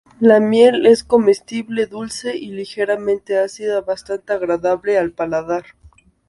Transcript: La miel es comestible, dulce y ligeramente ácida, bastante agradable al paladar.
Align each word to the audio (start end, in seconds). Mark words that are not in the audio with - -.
La 0.19 0.39
miel 0.39 0.87
es 0.87 1.03
comestible, 1.03 1.85
dulce 1.85 2.35
y 2.35 2.47
ligeramente 2.47 3.37
ácida, 3.37 3.81
bastante 3.81 4.33
agradable 4.33 4.97
al 4.97 5.11
paladar. 5.11 5.63